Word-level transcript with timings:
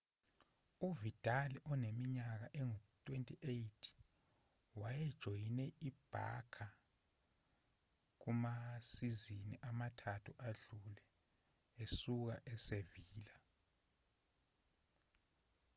uvidal 0.87 1.53
oneminyaka 1.71 2.47
engu-28 2.59 3.87
wayejoyine 4.81 5.65
i-barça 5.87 6.67
kumasizini 8.21 9.55
amathathu 9.69 10.31
adlule 10.47 11.03
esuka 11.83 12.35
e-sevilla 12.53 13.35